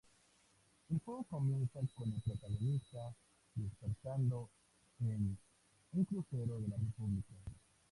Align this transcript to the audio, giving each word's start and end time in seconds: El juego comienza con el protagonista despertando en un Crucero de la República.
El 0.89 0.99
juego 1.01 1.23
comienza 1.25 1.79
con 1.95 2.11
el 2.11 2.19
protagonista 2.21 3.13
despertando 3.53 4.49
en 4.99 5.37
un 5.93 6.05
Crucero 6.05 6.57
de 6.59 6.69
la 6.69 6.77
República. 6.77 7.35